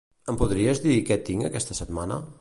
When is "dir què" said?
0.85-1.19